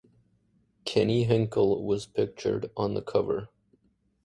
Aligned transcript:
Kenny 0.83 1.25
Hinkle 1.25 1.85
was 1.85 2.07
pictured 2.07 2.71
on 2.75 2.95
the 2.95 3.03
cover. 3.03 3.49